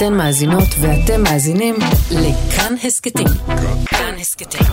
[0.00, 1.74] אתן מאזינות ואתם מאזינים
[2.10, 3.26] לכאן הסכתים.
[3.86, 4.66] כאן הסכתים,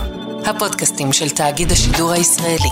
[0.46, 2.68] הפודקאסטים של תאגיד השידור הישראלי.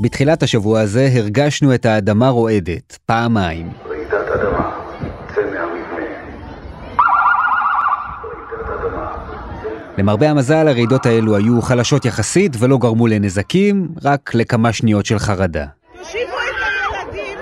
[0.00, 3.70] בתחילת השבוע הזה הרגשנו את האדמה רועדת, פעמיים.
[3.88, 4.70] רעידת אדמה,
[5.34, 6.06] צא מהמבנה.
[8.24, 9.12] רעידת אדמה,
[9.98, 15.64] למרבה המזל הרעידות האלו היו חלשות יחסית ולא גרמו לנזקים, רק לכמה שניות של חרדה.
[15.98, 17.38] תושיבו את הילדים.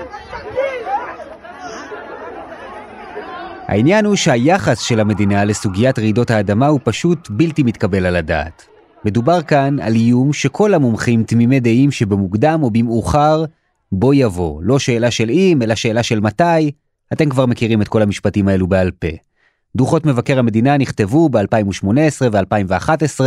[3.73, 8.65] העניין הוא שהיחס של המדינה לסוגיית רעידות האדמה הוא פשוט בלתי מתקבל על הדעת.
[9.05, 13.45] מדובר כאן על איום שכל המומחים תמימי דעים שבמוקדם או במאוחר
[13.91, 14.61] בוא יבוא.
[14.63, 16.71] לא שאלה של אם, אלא שאלה של מתי.
[17.13, 19.07] אתם כבר מכירים את כל המשפטים האלו בעל פה.
[19.75, 23.21] דוחות מבקר המדינה נכתבו ב-2018 ו-2011,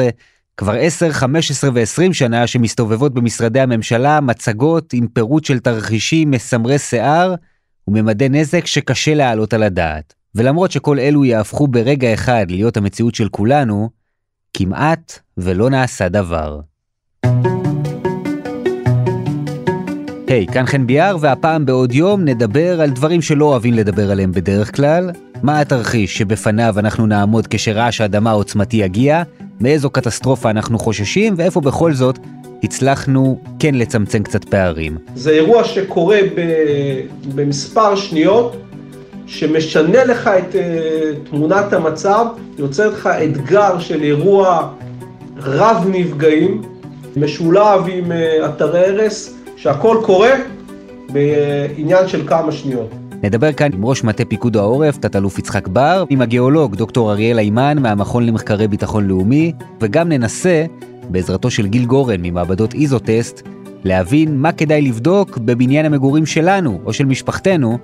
[0.57, 7.35] כבר 10, 15 ו-20 שנה שמסתובבות במשרדי הממשלה מצגות עם פירוט של תרחישים מסמרי שיער
[7.89, 10.16] וממדי נזק שקשה להעלות על הדעת.
[10.37, 13.91] ולמרות שכל אלו יהפכו ברגע אחד להיות המציאות של כולנו,
[14.55, 16.61] כמעט ולא נעשה דבר.
[20.29, 24.33] היי, hey, כאן חן ביאר, והפעם בעוד יום נדבר על דברים שלא אוהבים לדבר עליהם
[24.33, 25.11] בדרך כלל.
[25.43, 29.23] מה התרחיש שבפניו אנחנו נעמוד כשרעש האדמה העוצמתי יגיע,
[29.61, 32.19] מאיזו קטסטרופה אנחנו חוששים, ואיפה בכל זאת
[32.63, 34.99] הצלחנו כן לצמצם קצת פערים.
[35.15, 37.01] זה אירוע שקורה ב-
[37.35, 38.66] במספר שניות,
[39.27, 42.27] שמשנה לך את אה, תמונת המצב,
[42.59, 44.69] יוצר לך אתגר של אירוע
[45.37, 46.63] רב נפגעים,
[47.17, 50.31] משולב עם אה, אתרי הרס, שהכל קורה
[51.13, 52.91] בעניין של כמה שניות.
[53.23, 57.79] נדבר כאן עם ראש מטה פיקוד העורף, תת-אלוף יצחק בר, עם הגיאולוג דוקטור אריאל היימן
[57.81, 60.65] מהמכון למחקרי ביטחון לאומי, וגם ננסה,
[61.11, 63.43] בעזרתו של גיל גורן ממעבדות איזוטסט,
[63.85, 67.79] להבין מה כדאי לבדוק בבניין המגורים שלנו או של משפחתנו,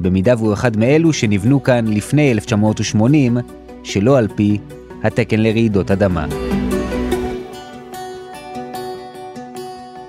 [0.00, 3.36] במידה והוא אחד מאלו שנבנו כאן לפני 1980,
[3.84, 4.58] שלא על פי
[5.02, 6.26] התקן לרעידות אדמה.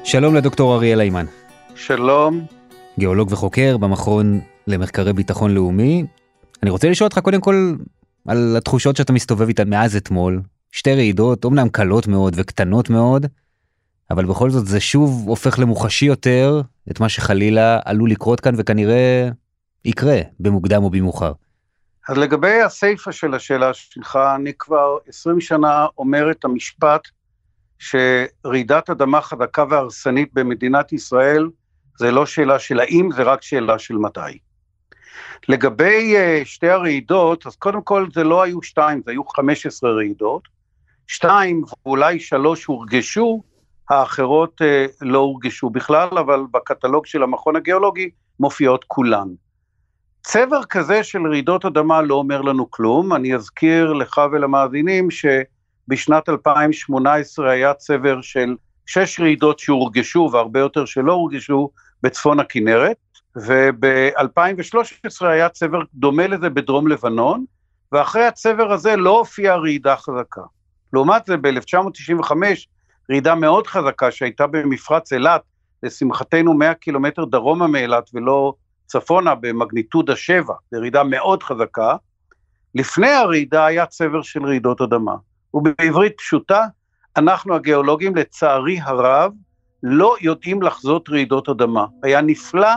[0.04, 1.26] שלום לדוקטור אריאל היימן.
[1.76, 2.46] שלום,
[3.00, 6.04] גיאולוג וחוקר במכון למחקרי ביטחון לאומי.
[6.64, 7.74] אני רוצה לשאול אותך קודם כל
[8.28, 10.42] על התחושות שאתה מסתובב איתן מאז אתמול.
[10.72, 13.26] שתי רעידות, אומנם קלות מאוד וקטנות מאוד,
[14.12, 16.62] אבל בכל זאת זה שוב הופך למוחשי יותר
[16.92, 19.30] את מה שחלילה עלול לקרות כאן וכנראה
[19.86, 21.32] יקרה במוקדם או במאוחר.
[22.10, 27.02] אז לגבי הסיפה של השאלה שלך, אני כבר 20 שנה אומר את המשפט
[27.80, 31.50] שרעידת אדמה חזקה והרסנית במדינת ישראל
[32.00, 34.40] זה לא שאלה של האם, זה רק שאלה של מתי.
[35.48, 40.48] לגבי uh, שתי הרעידות, אז קודם כל זה לא היו שתיים, זה היו 15 רעידות.
[41.08, 43.44] שתיים ואולי שלוש הורגשו,
[43.90, 44.66] האחרות uh,
[45.02, 49.28] לא הורגשו בכלל, אבל בקטלוג של המכון הגיאולוגי מופיעות כולן.
[50.24, 57.52] צבר כזה של רעידות אדמה לא אומר לנו כלום, אני אזכיר לך ולמאזינים שבשנת 2018
[57.52, 61.70] היה צבר של שש רעידות שהורגשו והרבה יותר שלא הורגשו
[62.04, 62.98] בצפון הכנרת,
[63.36, 67.46] וב-2013 היה צבר דומה לזה בדרום לבנון,
[67.92, 70.42] ואחרי הצבר הזה לא הופיעה רעידה חזקה.
[70.94, 72.32] לעומת זה ב-1995
[73.12, 75.42] רעידה מאוד חזקה שהייתה במפרץ אילת,
[75.84, 78.54] לשמחתנו 100 קילומטר דרומה מאילת ולא
[78.90, 81.96] צפונה במגניטודה 7, ירידה מאוד חזקה,
[82.76, 85.16] לפני הרעידה היה צבר של רעידות אדמה.
[85.54, 86.66] ובעברית פשוטה,
[87.18, 89.32] אנחנו הגיאולוגים לצערי הרב
[89.84, 91.86] לא יודעים לחזות רעידות אדמה.
[92.04, 92.70] היה נפלא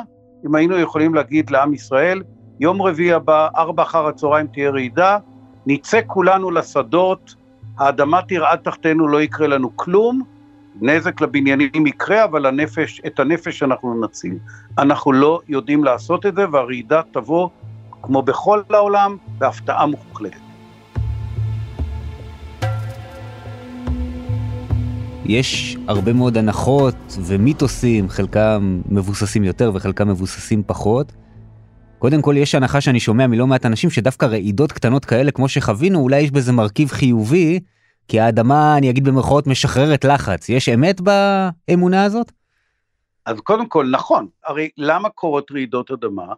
[0.46, 2.22] אם היינו יכולים להגיד לעם ישראל,
[2.60, 5.18] יום רביעי הבא, ארבע אחר הצהריים תהיה רעידה,
[5.66, 7.34] נצא כולנו לשדות,
[7.78, 10.22] האדמה תרעד תחתנו, לא יקרה לנו כלום,
[10.80, 14.38] נזק לבניינים יקרה, אבל הנפש, את הנפש אנחנו נציל.
[14.78, 17.48] אנחנו לא יודעים לעשות את זה, והרעידה תבוא,
[18.02, 20.36] כמו בכל העולם, בהפתעה מוחלטת.
[25.24, 31.12] יש הרבה מאוד הנחות ומיתוסים, חלקם מבוססים יותר וחלקם מבוססים פחות.
[31.98, 36.00] קודם כל יש הנחה שאני שומע מלא מעט אנשים שדווקא רעידות קטנות כאלה כמו שחווינו,
[36.00, 37.60] אולי יש בזה מרכיב חיובי,
[38.08, 40.48] כי האדמה, אני אגיד במרכאות, משחררת לחץ.
[40.48, 42.32] יש אמת באמונה הזאת?
[43.26, 46.34] אז קודם כל, נכון, הרי למה קורות רעידות אדמה?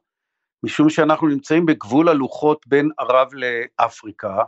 [0.62, 4.42] משום שאנחנו נמצאים בגבול הלוחות בין ערב לאפריקה,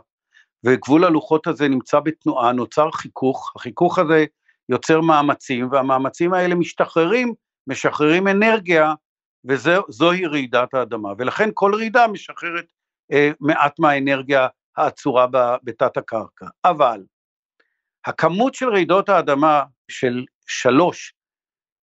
[0.63, 4.25] וגבול הלוחות הזה נמצא בתנועה, נוצר חיכוך, החיכוך הזה
[4.69, 7.33] יוצר מאמצים, והמאמצים האלה משתחררים,
[7.67, 8.93] משחררים אנרגיה,
[9.45, 11.09] וזוהי רעידת האדמה.
[11.17, 12.65] ולכן כל רעידה משחררת
[13.11, 15.27] אה, מעט מהאנרגיה העצורה
[15.63, 16.45] בתת הקרקע.
[16.65, 17.03] אבל
[18.05, 21.13] הכמות של רעידות האדמה של שלוש,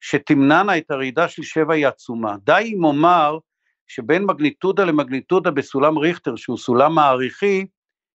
[0.01, 2.37] שתמנענה את הרעידה של שבע היא עצומה.
[2.45, 3.39] די אם אומר
[3.87, 7.67] שבין מגניטודה למגניטודה בסולם ריכטר, שהוא סולם מעריכי,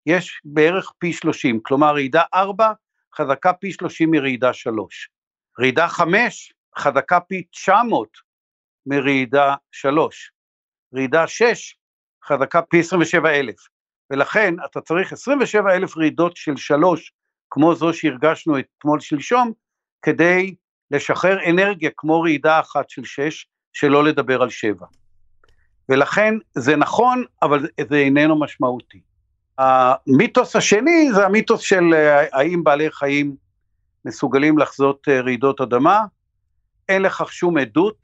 [0.06, 2.72] יש בערך פי 30, כלומר רעידה 4
[3.16, 5.10] חזקה פי 30 מרעידה 3.
[5.60, 8.10] רעידה 5 חזקה פי 900
[8.86, 10.32] מרעידה 3.
[10.96, 11.78] רעידה 6
[12.24, 13.77] חזקה פי 27 אלף.
[14.12, 17.14] ולכן אתה צריך 27 אלף רעידות של 3,
[17.50, 19.52] כמו זו שהרגשנו אתמול שלשום,
[20.02, 20.56] כדי
[20.92, 24.86] לשחרר אנרגיה כמו רעידה אחת של 6, שלא לדבר על 7.
[25.90, 29.02] ולכן זה נכון, אבל זה איננו משמעותי.
[29.58, 33.36] המיתוס השני זה המיתוס של אה, האם בעלי חיים
[34.06, 36.02] מסוגלים לחזות אה, רעידות אדמה,
[36.90, 37.98] אין לכך שום עדות,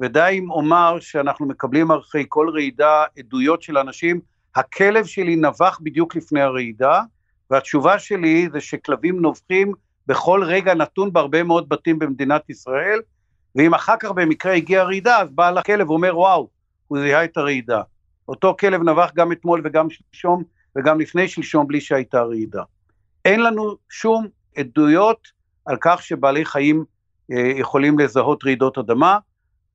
[0.00, 4.20] ודי אם אומר שאנחנו מקבלים אחרי כל רעידה עדויות של אנשים,
[4.56, 7.02] הכלב שלי נבח בדיוק לפני הרעידה,
[7.50, 9.72] והתשובה שלי זה שכלבים נובחים
[10.06, 13.00] בכל רגע נתון בהרבה מאוד בתים במדינת ישראל,
[13.56, 16.48] ואם אחר כך במקרה הגיעה רעידה, אז בעל הכלב אומר וואו,
[16.88, 17.82] הוא זיהה את הרעידה.
[18.28, 20.42] אותו כלב נבח גם אתמול וגם שלשום
[20.76, 22.62] וגם לפני שלשום בלי שהייתה רעידה.
[23.24, 24.26] אין לנו שום
[24.56, 25.28] עדויות
[25.66, 26.84] על כך שבעלי חיים
[27.32, 29.18] אה, יכולים לזהות רעידות אדמה.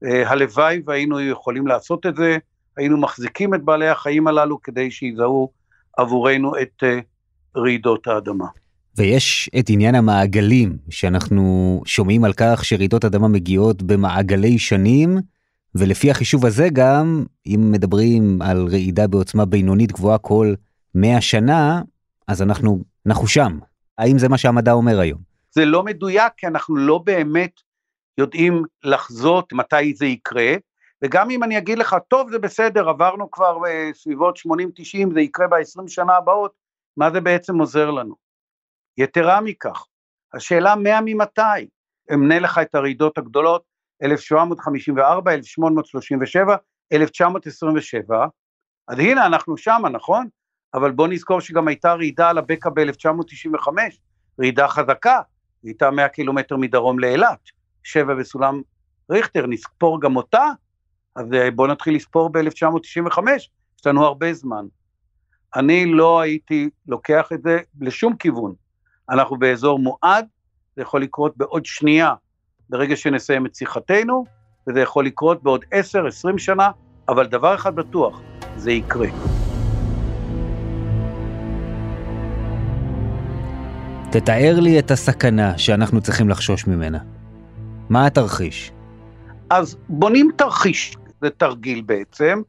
[0.05, 2.37] אה, הלוואי והיינו יכולים לעשות את זה,
[2.77, 5.51] היינו מחזיקים את בעלי החיים הללו כדי שיזהו
[5.97, 6.99] עבורנו את אה,
[7.57, 8.45] רעידות האדמה.
[8.97, 15.17] ויש את עניין המעגלים, שאנחנו שומעים על כך שרעידות אדמה מגיעות במעגלי שנים,
[15.75, 20.53] ולפי החישוב הזה גם, אם מדברים על רעידה בעוצמה בינונית גבוהה כל
[20.95, 21.81] 100 שנה,
[22.27, 23.59] אז אנחנו, אנחנו שם.
[23.97, 25.19] האם זה מה שהמדע אומר היום?
[25.51, 27.51] זה לא מדויק, כי אנחנו לא באמת
[28.17, 30.53] יודעים לחזות מתי זה יקרה,
[31.03, 35.87] וגם אם אני אגיד לך, טוב, זה בסדר, עברנו כבר בסביבות 80-90, זה יקרה ב-20
[35.87, 36.51] שנה הבאות,
[36.97, 38.15] מה זה בעצם עוזר לנו?
[38.97, 39.85] יתרה מכך,
[40.33, 41.41] השאלה 100 ממתי?
[42.13, 43.63] אמנה לך את הרעידות הגדולות,
[44.03, 46.55] 1754, 1837,
[46.93, 48.25] 1927,
[48.87, 50.27] אז הנה אנחנו שמה, נכון?
[50.73, 53.67] אבל בוא נזכור שגם הייתה רעידה על הבקע ב-1995,
[54.39, 55.21] רעידה חזקה,
[55.63, 57.39] הייתה 100 קילומטר מדרום לאילת,
[57.83, 58.61] שבע בסולם
[59.11, 60.47] ריכטר, נספור גם אותה,
[61.15, 63.49] אז אה, בוא נתחיל לספור ב-1995, יש
[63.85, 64.65] לנו הרבה זמן.
[65.55, 68.53] אני לא הייתי לוקח את זה לשום כיוון.
[69.09, 70.25] אנחנו באזור מועד,
[70.75, 72.13] זה יכול לקרות בעוד שנייה,
[72.69, 74.25] ברגע שנסיים את שיחתנו,
[74.67, 76.71] וזה יכול לקרות בעוד 10-20 שנה,
[77.09, 78.21] אבל דבר אחד בטוח,
[78.55, 79.07] זה יקרה.
[84.11, 86.99] תתאר לי את הסכנה שאנחנו צריכים לחשוש ממנה.
[87.89, 88.71] מה התרחיש?
[89.49, 92.41] אז בונים תרחיש, זה תרגיל בעצם.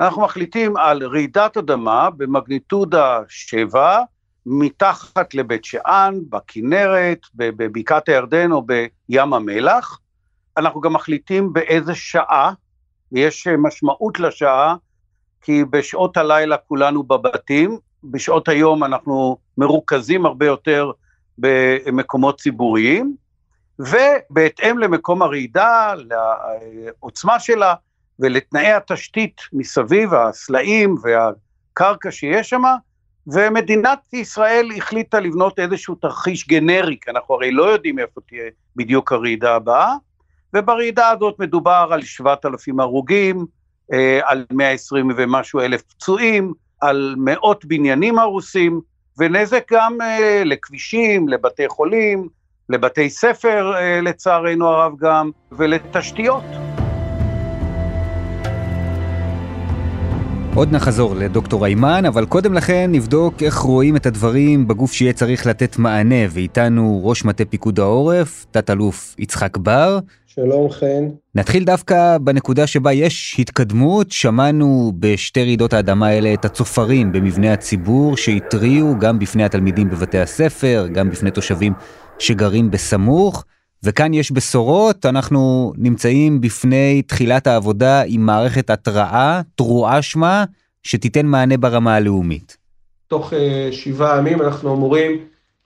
[0.00, 4.00] אנחנו מחליטים על רעידת אדמה במגניטודה 7,
[4.46, 9.98] מתחת לבית שאן, בכנרת, בבקעת הירדן או בים המלח.
[10.56, 12.52] אנחנו גם מחליטים באיזה שעה,
[13.12, 14.76] ויש משמעות לשעה,
[15.40, 20.90] כי בשעות הלילה כולנו בבתים, בשעות היום אנחנו מרוכזים הרבה יותר
[21.38, 23.16] במקומות ציבוריים,
[23.78, 27.74] ובהתאם למקום הרעידה, לעוצמה שלה
[28.20, 32.62] ולתנאי התשתית מסביב, הסלעים והקרקע שיש שם,
[33.26, 38.44] ומדינת ישראל החליטה לבנות איזשהו תרחיש גנרי, כי אנחנו הרי לא יודעים איפה תהיה
[38.76, 39.94] בדיוק הרעידה הבאה,
[40.54, 43.46] וברעידה הזאת מדובר על 7,000 הרוגים,
[43.92, 48.80] אה, על 120 ומשהו אלף פצועים, על מאות בניינים הרוסים,
[49.18, 52.28] ונזק גם אה, לכבישים, לבתי חולים,
[52.68, 56.44] לבתי ספר אה, לצערנו הרב גם, ולתשתיות.
[60.56, 65.46] עוד נחזור לדוקטור איימן, אבל קודם לכן נבדוק איך רואים את הדברים בגוף שיהיה צריך
[65.46, 69.98] לתת מענה, ואיתנו ראש מטה פיקוד העורף, תת-אלוף יצחק בר.
[70.26, 71.04] שלום חן.
[71.34, 78.16] נתחיל דווקא בנקודה שבה יש התקדמות, שמענו בשתי רעידות האדמה האלה את הצופרים במבנה הציבור
[78.16, 81.72] שהתריעו גם בפני התלמידים בבתי הספר, גם בפני תושבים
[82.18, 83.44] שגרים בסמוך.
[83.84, 90.44] וכאן יש בשורות, אנחנו נמצאים בפני תחילת העבודה עם מערכת התראה, תרועה שמה,
[90.82, 92.56] שתיתן מענה ברמה הלאומית.
[93.08, 93.36] תוך uh,
[93.72, 95.18] שבעה ימים אנחנו אמורים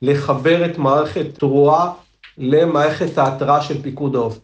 [0.03, 1.93] לחבר את מערכת תרועה
[2.39, 4.39] למערכת ההתראה של פיקוד העורף.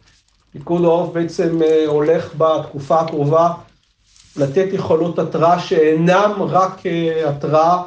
[0.51, 3.51] פיקוד העורף בעצם uh, הולך בתקופה הקרובה
[4.37, 7.83] לתת יכולות התראה שאינם רק uh, התראה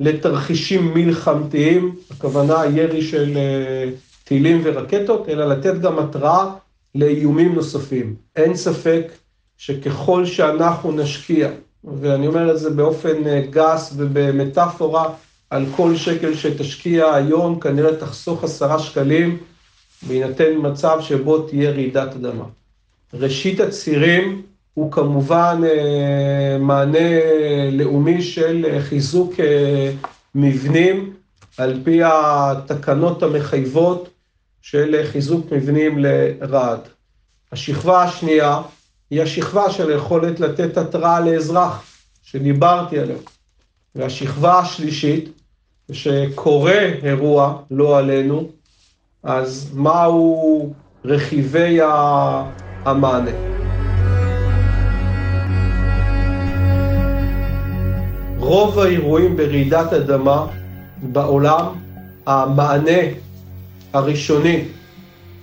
[0.00, 6.50] לתרחישים מלחמתיים, הכוונה ירי של uh, טילים ורקטות, אלא לתת גם התראה
[6.94, 8.14] לאיומים נוספים.
[8.36, 9.06] אין ספק
[9.58, 11.50] שככל שאנחנו נשקיע,
[11.84, 15.08] ואני אומר את זה באופן אה, גס ובמטאפורה,
[15.50, 19.38] על כל שקל שתשקיע היום, כנראה תחסוך עשרה שקלים,
[20.08, 22.44] בהינתן מצב שבו תהיה רעידת אדמה.
[23.14, 24.42] ראשית הצירים
[24.74, 27.08] הוא כמובן אה, מענה
[27.72, 29.92] לאומי של חיזוק אה,
[30.34, 31.12] מבנים
[31.58, 34.08] על פי התקנות המחייבות
[34.66, 36.80] של חיזוק מבנים לרעד.
[37.52, 38.62] השכבה השנייה
[39.10, 41.82] היא השכבה של היכולת לתת התראה לאזרח,
[42.22, 43.16] שדיברתי עליה.
[43.94, 45.40] והשכבה השלישית,
[45.92, 48.48] שקורה אירוע, לא עלינו,
[49.22, 50.72] אז מהו
[51.04, 51.78] רכיבי
[52.84, 53.30] המענה.
[58.38, 60.46] רוב האירועים ברעידת אדמה
[61.02, 61.66] בעולם,
[62.26, 63.23] המענה
[63.94, 64.64] הראשוני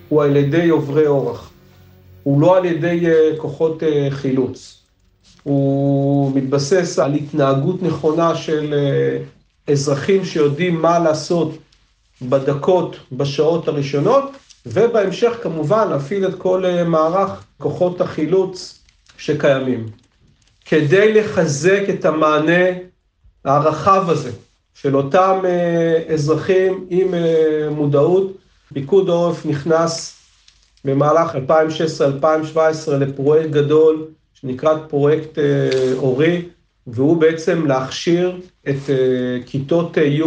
[0.09, 1.49] הוא על ידי עוברי אורח.
[2.23, 4.83] הוא לא על ידי אה, כוחות אה, חילוץ.
[5.43, 9.17] הוא מתבסס על התנהגות נכונה של אה,
[9.73, 11.57] אזרחים שיודעים מה לעשות
[12.21, 14.31] בדקות, בשעות הראשונות,
[14.65, 18.83] ובהמשך כמובן להפעיל את כל מערך כוחות החילוץ
[19.17, 19.87] שקיימים.
[20.65, 22.63] כדי לחזק את המענה
[23.45, 24.31] הרחב הזה
[24.73, 25.39] של אותם
[26.13, 27.13] אזרחים עם
[27.71, 28.40] מודעות,
[28.73, 30.17] פיקוד העורף נכנס
[30.85, 36.41] במהלך 2016-2017 לפרויקט גדול שנקרא פרויקט אה, אורי,
[36.87, 40.23] והוא בעצם להכשיר את אה, כיתות אה, י'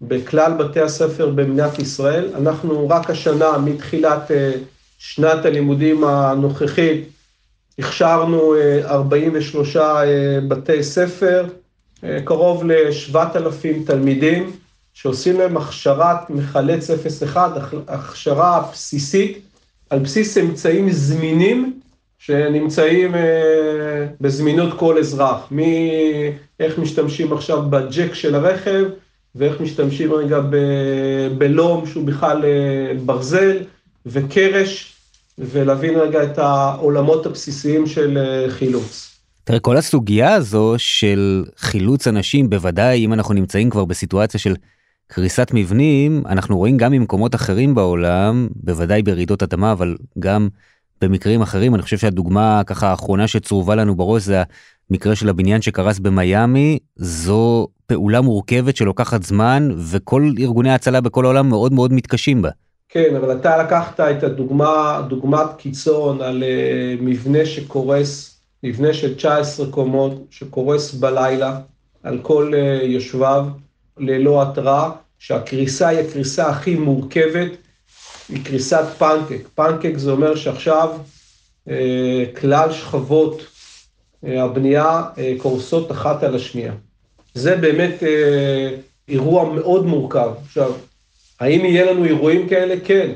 [0.00, 2.30] בכלל בתי הספר במדינת ישראל.
[2.34, 4.30] אנחנו רק השנה, מתחילת
[4.98, 7.08] שנת הלימודים הנוכחית,
[7.78, 9.76] הכשרנו 43
[10.48, 11.46] בתי ספר,
[12.24, 14.52] קרוב ל-7,000 תלמידים,
[15.02, 16.90] שעושים להם הכשרת מחלץ
[17.22, 17.50] 01,
[17.88, 19.38] הכשרה בסיסית,
[19.90, 21.80] על בסיס אמצעים זמינים
[22.18, 28.84] שנמצאים אה, בזמינות כל אזרח, מאיך משתמשים עכשיו בג'ק של הרכב,
[29.34, 33.56] ואיך משתמשים רגע ב- בלום שהוא בכלל אה, ברזל
[34.06, 34.92] וקרש,
[35.38, 39.16] ולהבין רגע את העולמות הבסיסיים של אה, חילוץ.
[39.44, 44.54] תראה, כל הסוגיה הזו של חילוץ אנשים, בוודאי אם אנחנו נמצאים כבר בסיטואציה של
[45.12, 50.48] קריסת מבנים אנחנו רואים גם ממקומות אחרים בעולם, בוודאי ברעידות אדמה, אבל גם
[51.00, 51.74] במקרים אחרים.
[51.74, 54.42] אני חושב שהדוגמה ככה האחרונה שצרובה לנו בראש זה
[54.90, 56.78] המקרה של הבניין שקרס במיאמי.
[56.96, 62.50] זו פעולה מורכבת שלוקחת זמן, וכל ארגוני ההצלה בכל העולם מאוד מאוד מתקשים בה.
[62.88, 69.66] כן, אבל אתה לקחת את הדוגמה, דוגמת קיצון על uh, מבנה שקורס, מבנה של 19
[69.70, 71.60] קומות, שקורס בלילה
[72.02, 73.46] על כל uh, יושביו.
[74.00, 77.50] ללא התראה, שהקריסה היא הקריסה הכי מורכבת,
[78.28, 79.48] היא קריסת פנקק.
[79.54, 80.88] פנקק זה אומר שעכשיו
[81.68, 83.42] אה, כלל שכבות
[84.24, 86.72] אה, הבנייה אה, קורסות אחת על השנייה.
[87.34, 88.76] זה באמת אה,
[89.08, 90.30] אירוע מאוד מורכב.
[90.44, 90.72] עכשיו,
[91.40, 92.74] האם יהיה לנו אירועים כאלה?
[92.84, 93.10] כן.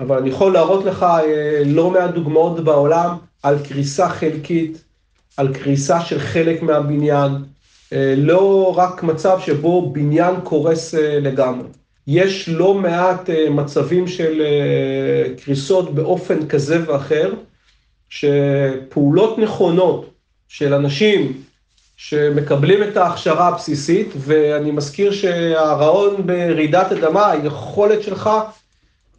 [0.00, 4.84] אבל אני יכול להראות לך אה, לא מעט דוגמאות בעולם על קריסה חלקית,
[5.36, 7.32] על קריסה של חלק מהבניין,
[8.16, 11.68] לא רק מצב שבו בניין קורס אה, לגמרי.
[12.06, 14.42] יש לא מעט אה, מצבים של
[15.44, 17.32] קריסות באופן כזה ואחר,
[18.08, 20.10] שפעולות נכונות
[20.48, 21.42] של אנשים
[21.96, 28.30] שמקבלים את ההכשרה הבסיסית, ואני מזכיר שהרעיון ברעידת אדמה, היכולת שלך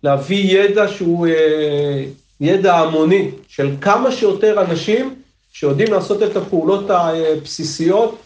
[0.04, 1.28] להביא ידע שהוא
[2.42, 5.16] ידע המוני של כמה שיותר אנשים
[5.54, 8.20] שיודעים לעשות את הפעולות הבסיסיות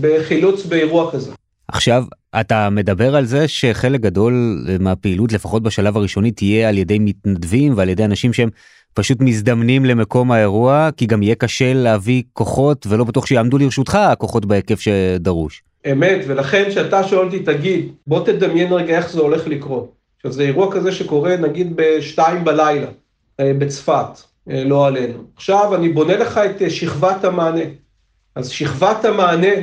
[0.00, 1.32] בחילוץ באירוע כזה.
[1.68, 2.04] עכשיו
[2.40, 7.88] אתה מדבר על זה שחלק גדול מהפעילות לפחות בשלב הראשוני תהיה על ידי מתנדבים ועל
[7.88, 8.48] ידי אנשים שהם
[8.94, 14.44] פשוט מזדמנים למקום האירוע כי גם יהיה קשה להביא כוחות ולא בטוח שיעמדו לרשותך הכוחות
[14.46, 15.62] בהיקף שדרוש.
[15.92, 19.92] אמת ולכן כשאתה שואל אותי תגיד בוא תדמיין רגע איך זה הולך לקרות.
[20.16, 22.86] עכשיו זה אירוע כזה שקורה נגיד בשתיים בלילה
[23.40, 24.20] אה, בצפת
[24.50, 25.18] אה, לא עלינו.
[25.36, 27.64] עכשיו אני בונה לך את אה, שכבת המענה.
[28.34, 29.54] אז שכבת המענה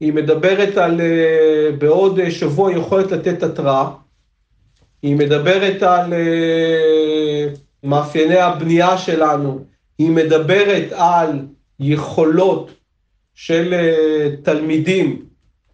[0.00, 3.88] היא מדברת על אה, בעוד אה, שבוע יכולת לתת התראה,
[5.02, 7.48] היא מדברת על אה,
[7.82, 9.64] מאפייני הבנייה שלנו,
[9.98, 11.40] היא מדברת על
[11.80, 12.70] יכולות
[13.34, 13.74] של
[14.42, 15.24] תלמידים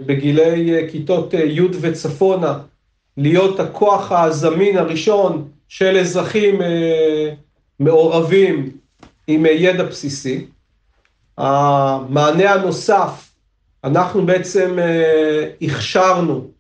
[0.01, 2.59] בגילי כיתות י' וצפונה,
[3.17, 6.61] להיות הכוח הזמין הראשון של אזרחים
[7.81, 8.71] מעורבים
[9.27, 10.47] עם ידע בסיסי.
[11.39, 13.32] המענה הנוסף
[13.85, 16.51] אנחנו בעצם אה, הכשרנו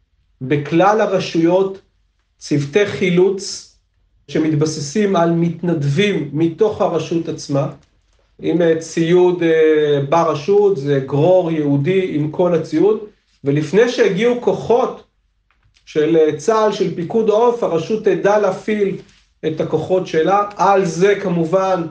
[0.41, 1.81] בכלל הרשויות
[2.39, 3.73] צוותי חילוץ
[4.29, 7.73] שמתבססים על מתנדבים מתוך הרשות עצמה,
[8.39, 13.01] עם אה, ציוד אה, ברשות, זה גרור יהודי עם כל הציוד,
[13.45, 15.05] ולפני שהגיעו כוחות
[15.87, 18.97] של צה"ל, של פיקוד העורף, הרשות תדע להפעיל
[19.47, 20.49] את הכוחות שלה.
[20.57, 21.83] על זה כמובן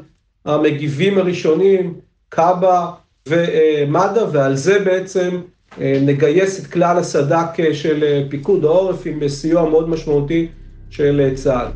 [0.45, 1.99] המגיבים הראשונים
[2.31, 5.41] כב"א ומד"א, ועל זה בעצם
[5.81, 10.47] אה, נגייס את כלל הסד"כ אה, של אה, פיקוד העורף עם סיוע מאוד משמעותי
[10.89, 11.67] של צה"ל.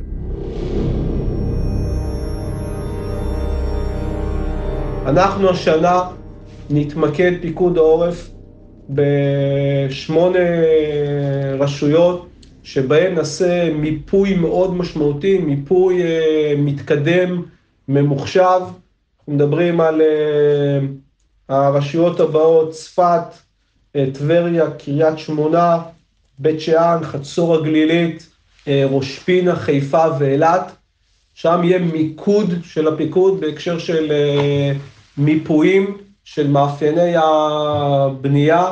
[5.06, 6.02] אנחנו השנה
[6.70, 8.32] נתמקד פיקוד העורף
[8.90, 10.40] בשמונה
[11.60, 12.28] רשויות
[12.64, 16.02] שבהן נעשה מיפוי מאוד משמעותי, מיפוי
[16.58, 17.42] מתקדם,
[17.88, 18.42] ממוחשב.
[18.42, 20.02] אנחנו מדברים על
[21.50, 23.24] הרשויות הבאות, צפת,
[23.96, 25.78] אה, טבריה, קריית שמונה,
[26.40, 28.30] בית שאן, חצור הגלילית,
[28.68, 30.72] אה, ראש פינה, חיפה ואילת.
[31.34, 34.72] שם יהיה מיקוד של הפיקוד בהקשר של אה,
[35.18, 38.72] מיפויים של מאפייני הבנייה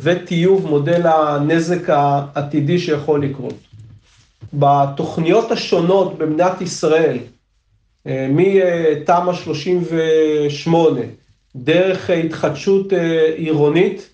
[0.00, 3.54] וטיוב מודל הנזק העתידי שיכול לקרות.
[4.52, 7.18] בתוכניות השונות במדינת ישראל,
[8.06, 11.00] מתמ"א 38,
[11.56, 12.92] דרך התחדשות
[13.36, 14.08] עירונית,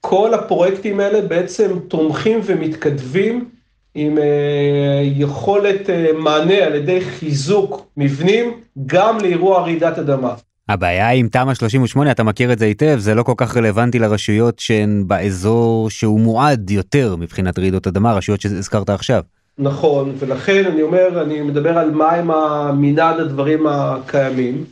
[0.00, 3.48] כל הפרויקטים האלה בעצם תומכים ומתכתבים
[3.94, 8.52] עם אה, יכולת אה, מענה על ידי חיזוק מבנים
[8.86, 10.34] גם לאירוע רעידת אדמה.
[10.68, 14.58] הבעיה עם תמ"א 38, אתה מכיר את זה היטב, זה לא כל כך רלוונטי לרשויות
[14.58, 19.22] שהן באזור שהוא מועד יותר מבחינת רעידות אדמה, רשויות שהזכרת עכשיו.
[19.58, 24.64] נכון, ולכן אני אומר, אני מדבר על מהם המנעד הדברים הקיימים,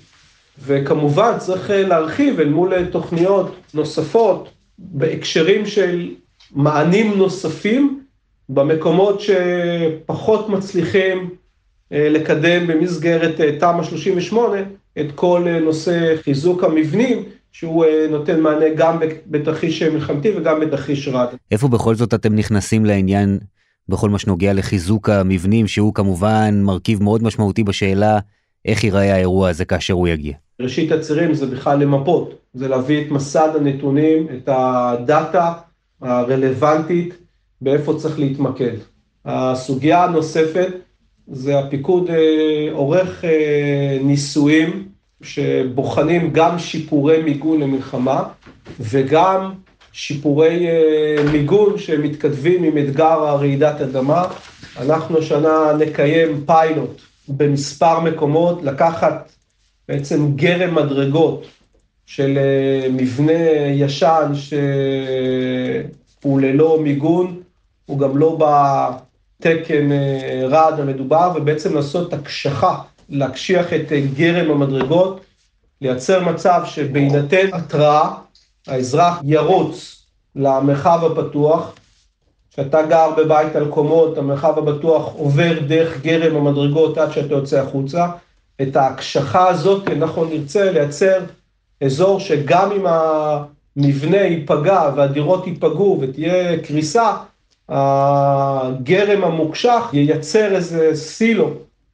[0.64, 4.48] וכמובן צריך אה, להרחיב אל מול תוכניות נוספות
[4.78, 6.14] בהקשרים של
[6.52, 8.00] מענים נוספים
[8.48, 11.30] במקומות שפחות מצליחים
[11.92, 14.56] אה, לקדם במסגרת אה, תמ"א 38
[15.00, 17.22] את כל אה, נושא חיזוק המבנים,
[17.52, 21.26] שהוא נותן מענה גם בתרחיש מלחמתי וגם בתרחיש רד.
[21.50, 23.38] איפה בכל זאת אתם נכנסים לעניין
[23.88, 28.18] בכל מה שנוגע לחיזוק המבנים, שהוא כמובן מרכיב מאוד משמעותי בשאלה
[28.64, 30.34] איך ייראה האירוע הזה כאשר הוא יגיע?
[30.60, 35.52] ראשית הצירים זה בכלל למפות, זה להביא את מסד הנתונים, את הדאטה
[36.02, 37.14] הרלוונטית,
[37.60, 38.76] באיפה צריך להתמקד.
[39.24, 40.72] הסוגיה הנוספת
[41.26, 44.88] זה הפיקוד אה, עורך אה, ניסויים
[45.22, 48.22] שבוחנים גם שיפורי מיגון למלחמה
[48.80, 49.52] וגם
[49.92, 54.24] שיפורי אה, מיגון שמתכתבים עם אתגר הרעידת אדמה.
[54.80, 59.32] אנחנו השנה נקיים פיילוט במספר מקומות, לקחת
[59.88, 61.46] בעצם גרם מדרגות
[62.06, 67.40] של אה, מבנה ישן שהוא ללא מיגון,
[67.86, 75.20] הוא גם לא בתקן אה, רד המדובר, ובעצם לעשות הקשחה, להקשיח את אה, גרם המדרגות,
[75.80, 78.10] לייצר מצב שבהינתן התראה,
[78.66, 80.02] האזרח ירוץ
[80.36, 81.72] למרחב הפתוח,
[82.56, 88.06] כשאתה גר בבית על קומות, המרחב הבטוח עובר דרך גרם המדרגות עד שאתה יוצא החוצה.
[88.62, 91.18] את ההקשחה הזאת אנחנו נרצה לייצר
[91.84, 97.12] אזור שגם אם המבנה ייפגע והדירות ייפגעו ותהיה קריסה,
[97.68, 101.50] הגרם המוקשח ייצר איזה סילו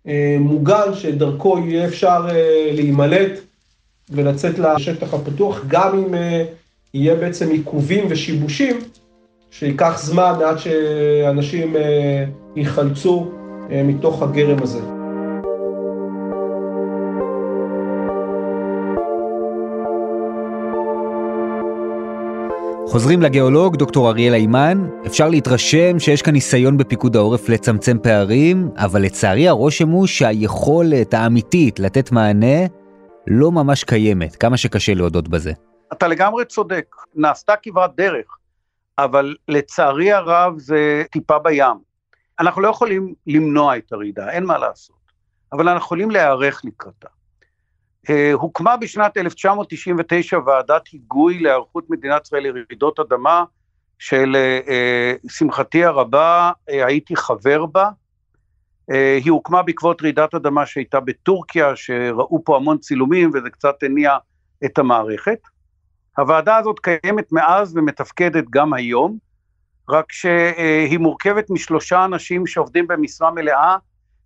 [0.08, 3.32] אה, מוגן שדרכו יהיה אפשר אה, להימלט
[4.10, 6.44] ולצאת לשטח הפתוח, גם אם אה,
[6.94, 8.76] יהיה בעצם עיכובים ושיבושים,
[9.52, 11.76] שייקח זמן עד שאנשים
[12.56, 13.32] ייחלצו
[13.70, 14.80] מתוך הגרם הזה.
[22.86, 29.02] חוזרים לגיאולוג דוקטור אריאל היימן, אפשר להתרשם שיש כאן ניסיון בפיקוד העורף לצמצם פערים, אבל
[29.02, 32.66] לצערי הרושם הוא שהיכולת האמיתית לתת מענה
[33.26, 35.52] לא ממש קיימת, כמה שקשה להודות בזה.
[35.92, 38.26] אתה לגמרי צודק, נעשתה כברת דרך,
[38.98, 41.76] אבל לצערי הרב זה טיפה בים.
[42.40, 44.96] אנחנו לא יכולים למנוע את הרעידה, אין מה לעשות,
[45.52, 47.08] אבל אנחנו יכולים להיערך לקראתה.
[48.10, 53.44] אה, הוקמה בשנת 1999 ועדת היגוי להיערכות מדינת ישראל לרעידות אדמה,
[53.98, 57.90] שלשמחתי הרבה אה, הייתי חבר בה.
[58.90, 64.16] אה, היא הוקמה בעקבות רעידת אדמה שהייתה בטורקיה, שראו פה המון צילומים וזה קצת הניע
[64.64, 65.38] את המערכת.
[66.18, 69.18] הוועדה הזאת קיימת מאז ומתפקדת גם היום,
[69.88, 73.76] רק שהיא מורכבת משלושה אנשים שעובדים במשרה מלאה,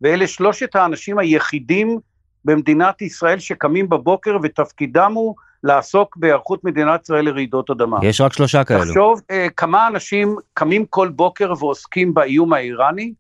[0.01, 1.99] ואלה שלושת האנשים היחידים
[2.44, 7.99] במדינת ישראל שקמים בבוקר ותפקידם הוא לעסוק בהיערכות מדינת ישראל לרעידות אדמה.
[8.03, 8.85] יש רק שלושה כאלו.
[8.85, 13.12] תחשוב אה, כמה אנשים קמים כל בוקר ועוסקים באיום האיראני,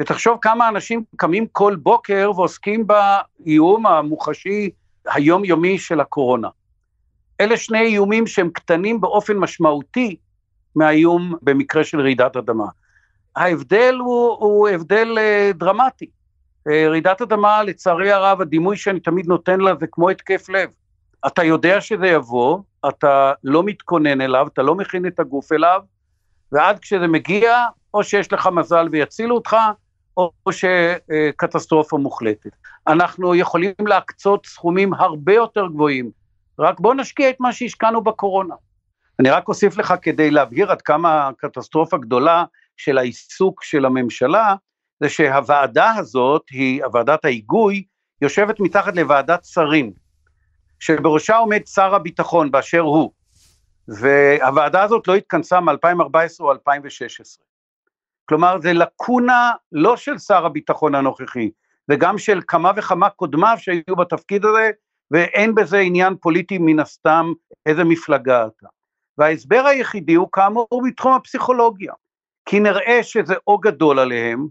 [0.00, 4.70] ותחשוב כמה אנשים קמים כל בוקר ועוסקים באיום המוחשי
[5.06, 6.48] היומיומי של הקורונה.
[7.40, 10.16] אלה שני איומים שהם קטנים באופן משמעותי
[10.76, 12.66] מהאיום במקרה של רעידת אדמה.
[13.36, 16.06] ההבדל הוא, הוא הבדל אה, דרמטי.
[16.70, 20.70] אה, רעידת אדמה, לצערי הרב, הדימוי שאני תמיד נותן לה זה כמו התקף לב.
[21.26, 25.80] אתה יודע שזה יבוא, אתה לא מתכונן אליו, אתה לא מכין את הגוף אליו,
[26.52, 29.56] ועד כשזה מגיע, או שיש לך מזל ויצילו אותך,
[30.16, 32.50] או שקטסטרופה מוחלטת.
[32.86, 36.10] אנחנו יכולים להקצות סכומים הרבה יותר גבוהים,
[36.60, 38.54] רק בוא נשקיע את מה שהשקענו בקורונה.
[39.20, 42.44] אני רק אוסיף לך כדי להבהיר עד כמה הקטסטרופה גדולה
[42.76, 44.54] של העיסוק של הממשלה,
[45.00, 47.84] זה שהוועדה הזאת, היא, ועדת ההיגוי,
[48.22, 49.92] יושבת מתחת לוועדת שרים,
[50.80, 53.12] שבראשה עומד שר הביטחון באשר הוא,
[53.88, 57.44] והוועדה הזאת לא התכנסה מ-2014 או 2016.
[58.28, 61.50] כלומר, זה לקונה לא של שר הביטחון הנוכחי,
[61.88, 64.70] וגם של כמה וכמה קודמיו שהיו בתפקיד הזה,
[65.10, 67.32] ואין בזה עניין פוליטי מן הסתם
[67.66, 68.66] איזה מפלגה אתה.
[69.18, 71.92] וההסבר היחידי הוא כאמור בתחום הפסיכולוגיה,
[72.44, 74.46] כי נראה שזה או גדול עליהם,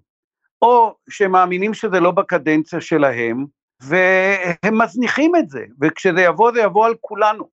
[0.61, 3.45] או שהם מאמינים שזה לא בקדנציה שלהם,
[3.81, 7.49] והם מזניחים את זה, וכשזה יבוא זה יבוא על כולנו.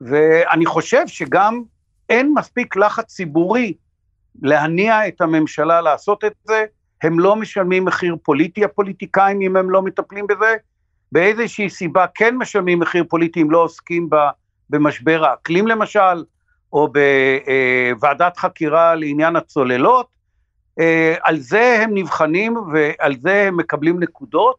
[0.00, 1.62] ואני חושב שגם
[2.08, 3.74] אין מספיק לחץ ציבורי
[4.42, 6.64] להניע את הממשלה לעשות את זה,
[7.02, 10.56] הם לא משלמים מחיר פוליטי, הפוליטיקאים, אם הם לא מטפלים בזה,
[11.12, 14.08] באיזושהי סיבה כן משלמים מחיר פוליטי אם לא עוסקים
[14.70, 16.24] במשבר האקלים למשל,
[16.72, 20.06] או בוועדת חקירה לעניין הצוללות,
[20.80, 24.56] אה, על זה הם נבחנים ועל זה הם מקבלים נקודות,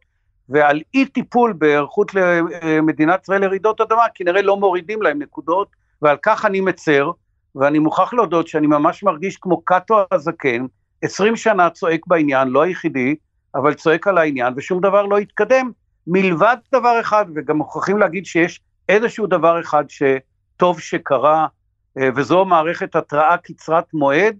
[0.49, 5.67] ועל אי טיפול בהיערכות למדינת ישראל לרעידות אדמה, כנראה לא מורידים להם נקודות,
[6.01, 7.12] ועל כך אני מצר,
[7.55, 10.65] ואני מוכרח להודות שאני ממש מרגיש כמו קאטו הזקן,
[11.01, 13.15] 20 שנה צועק בעניין, לא היחידי,
[13.55, 15.71] אבל צועק על העניין, ושום דבר לא התקדם,
[16.08, 21.48] מלבד דבר אחד, וגם מוכרחים להגיד שיש איזשהו דבר אחד שטוב שקרה,
[21.98, 24.36] אה, וזו מערכת התראה קצרת מועד,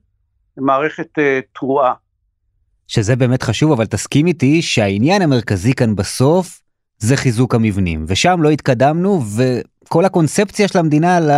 [0.58, 1.94] מערכת אה, תרועה.
[2.88, 6.62] שזה באמת חשוב, אבל תסכים איתי שהעניין המרכזי כאן בסוף
[6.98, 11.32] זה חיזוק המבנים, ושם לא התקדמנו, וכל הקונספציה של המדינה על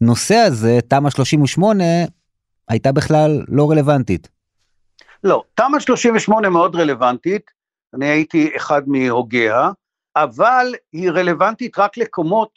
[0.00, 1.84] הנושא הזה, תמ"א 38,
[2.68, 4.28] הייתה בכלל לא רלוונטית.
[5.24, 7.57] לא, תמ"א 38 מאוד רלוונטית,
[7.94, 9.70] אני הייתי אחד מהוגיה,
[10.16, 12.50] אבל היא רלוונטית רק לקומות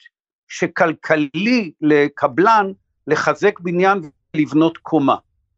[0.47, 2.71] שכלכלי לקבלן
[3.07, 4.01] לחזק בניין
[4.35, 5.15] ולבנות קומה.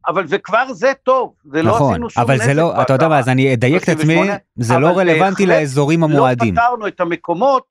[0.08, 2.32] אבל זה כבר זה טוב, זה לא נכון, לא עשינו שום נזק.
[2.32, 4.22] נכון, אבל זה לא, אתה יודע מה, אז אני אדייק את עצמי,
[4.56, 6.56] זה לא רלוונטי לאזורים לא המועדים.
[6.56, 7.64] לא פתרנו את המקומות,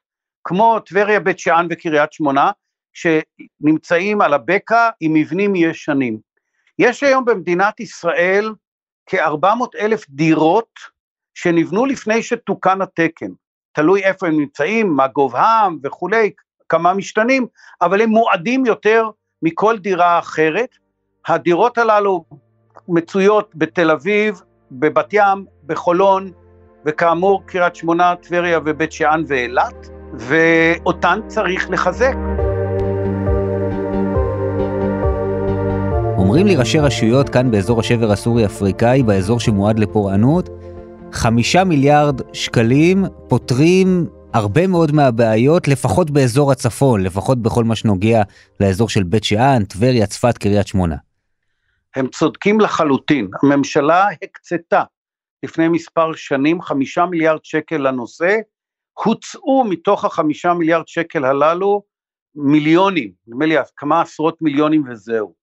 [0.45, 2.51] כמו טבריה, בית שאן וקריית שמונה,
[2.93, 6.19] שנמצאים על הבקע עם מבנים ישנים.
[6.79, 8.53] יש היום במדינת ישראל
[9.07, 10.71] כ-400 אלף דירות
[11.35, 13.31] שנבנו לפני שתוקן התקן.
[13.73, 16.31] תלוי איפה הם נמצאים, מה גובהם וכולי,
[16.69, 17.47] כמה משתנים,
[17.83, 19.11] אבל הם מועדים יותר
[19.43, 20.69] מכל דירה אחרת.
[21.27, 22.25] הדירות הללו
[22.89, 26.31] מצויות בתל אביב, בבת ים, בחולון,
[26.87, 32.15] וכאמור קריית שמונה, טבריה ובית שאן ואילת, ואותן צריך לחזק.
[36.19, 40.49] אומרים לי ראשי רשויות כאן באזור השבר הסורי-אפריקאי, באזור שמועד לפורענות,
[41.13, 48.23] חמישה מיליארד שקלים פותרים הרבה מאוד מהבעיות, לפחות באזור הצפון, לפחות בכל מה שנוגע
[48.61, 50.97] לאזור של בית שאן, טבריה, צפת, קריית שמונה.
[51.97, 53.29] הם צודקים לחלוטין.
[53.43, 54.83] הממשלה הקצתה
[55.43, 58.37] לפני מספר שנים חמישה מיליארד שקל לנושא,
[59.05, 61.83] הוצאו מתוך החמישה מיליארד שקל הללו
[62.35, 65.35] מיליונים, נדמה לי כמה עשרות מיליונים וזהו.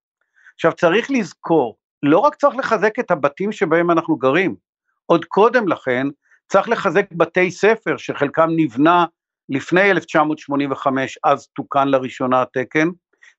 [0.56, 4.69] עכשיו צריך לזכור, לא רק צריך לחזק את הבתים שבהם אנחנו גרים,
[5.12, 6.08] עוד קודם לכן
[6.48, 9.06] צריך לחזק בתי ספר שחלקם נבנה
[9.50, 12.88] לפני 1985, אז תוקן לראשונה התקן,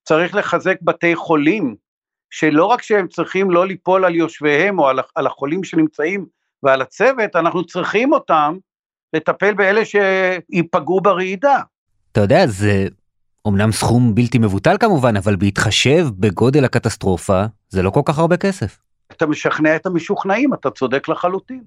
[0.03, 1.75] צריך לחזק בתי חולים
[2.29, 6.25] שלא רק שהם צריכים לא ליפול על יושביהם או על, על החולים שנמצאים
[6.63, 8.57] ועל הצוות, אנחנו צריכים אותם
[9.13, 11.61] לטפל באלה שייפגעו ברעידה.
[12.11, 12.87] אתה יודע, זה
[13.45, 18.77] אומנם סכום בלתי מבוטל כמובן, אבל בהתחשב בגודל הקטסטרופה, זה לא כל כך הרבה כסף.
[19.21, 21.63] אתה משכנע את המשוכנעים, אתה צודק לחלוטין.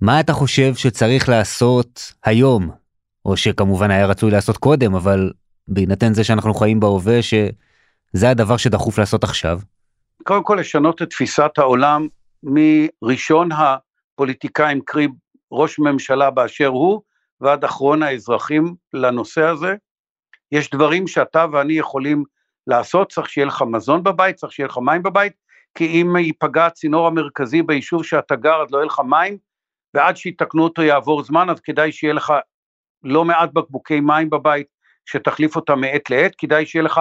[0.00, 2.70] מה אתה חושב שצריך לעשות היום?
[3.24, 5.32] או שכמובן היה רצוי לעשות קודם, אבל
[5.68, 9.60] בהינתן זה שאנחנו חיים בהווה, שזה הדבר שדחוף לעשות עכשיו?
[10.22, 12.08] קודם כל לשנות את תפיסת העולם
[12.42, 15.08] מראשון הפוליטיקאים, קרי
[15.52, 17.00] ראש ממשלה באשר הוא,
[17.40, 19.74] ועד אחרון האזרחים לנושא הזה.
[20.52, 22.24] יש דברים שאתה ואני יכולים
[22.66, 25.32] לעשות, צריך שיהיה לך מזון בבית, צריך שיהיה לך מים בבית,
[25.74, 29.38] כי אם ייפגע הצינור המרכזי ביישוב שאתה גר, אז לא יהיה לך מים,
[29.94, 32.32] ועד שיתקנו אותו יעבור זמן, אז כדאי שיהיה לך
[33.02, 34.66] לא מעט בקבוקי מים בבית,
[35.06, 37.00] שתחליף אותם מעת לעת, כדאי שיהיה לך,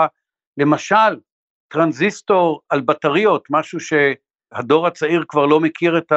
[0.57, 1.19] למשל,
[1.67, 6.12] טרנזיסטור על בטריות, משהו שהדור הצעיר כבר לא מכיר את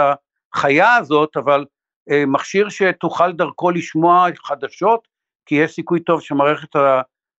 [0.55, 1.65] החיה הזאת, אבל
[2.11, 5.09] אה, מכשיר שתוכל דרכו לשמוע חדשות,
[5.47, 6.69] כי יש סיכוי טוב שמערכת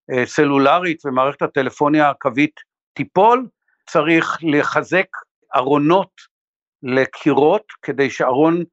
[0.10, 2.60] הסלולרית ומערכת הטלפוניה הקווית
[2.94, 3.48] תיפול,
[3.90, 5.08] צריך לחזק
[5.56, 6.12] ארונות
[6.84, 8.64] לקירות כדי שארון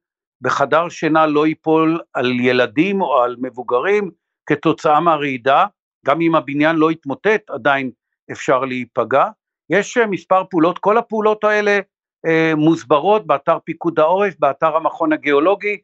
[0.41, 4.11] בחדר שינה לא ייפול על ילדים או על מבוגרים
[4.45, 5.65] כתוצאה מהרעידה,
[6.05, 7.91] גם אם הבניין לא יתמוטט עדיין
[8.31, 9.27] אפשר להיפגע.
[9.69, 11.79] יש אה, מספר פעולות, כל הפעולות האלה
[12.25, 15.77] אה, מוסברות באתר פיקוד העורף, באתר המכון הגיאולוגי,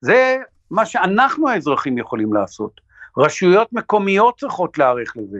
[0.00, 0.36] זה
[0.70, 2.80] מה שאנחנו האזרחים יכולים לעשות.
[3.18, 5.38] רשויות מקומיות צריכות להיערך לזה,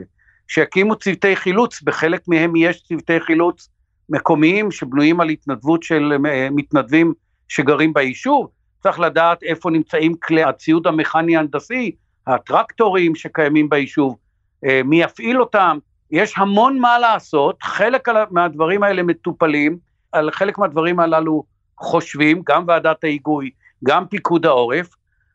[0.49, 3.69] שיקימו צוותי חילוץ, בחלק מהם יש צוותי חילוץ
[4.09, 7.13] מקומיים שבנויים על התנדבות של אה, מתנדבים
[7.47, 8.47] שגרים ביישוב,
[8.83, 11.91] צריך לדעת איפה נמצאים כלי הציוד המכני הנדסי,
[12.27, 14.17] הטרקטורים שקיימים ביישוב,
[14.65, 15.77] אה, מי יפעיל אותם,
[16.11, 19.77] יש המון מה לעשות, חלק מהדברים האלה מטופלים,
[20.11, 21.43] על חלק מהדברים הללו
[21.77, 23.49] חושבים, גם ועדת ההיגוי,
[23.83, 24.89] גם פיקוד העורף,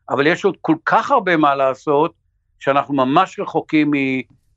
[0.09, 2.13] אבל יש עוד כל כך הרבה מה לעשות,
[2.59, 3.91] שאנחנו ממש רחוקים.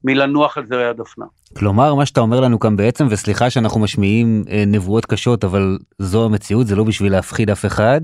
[0.04, 1.24] מלנוח על זרי הדפנה.
[1.56, 6.24] כלומר, מה שאתה אומר לנו כאן בעצם, וסליחה שאנחנו משמיעים אה, נבואות קשות, אבל זו
[6.24, 8.00] המציאות, זה לא בשביל להפחיד אף אחד,